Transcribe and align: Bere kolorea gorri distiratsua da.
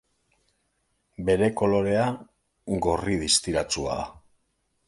Bere 1.27 1.51
kolorea 1.61 2.07
gorri 2.87 3.19
distiratsua 3.27 4.03
da. 4.05 4.09